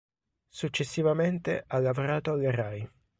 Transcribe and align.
Successivamente 0.49 1.63
ha 1.67 1.77
lavorato 1.77 2.31
alla 2.31 2.49
Rai. 2.49 2.89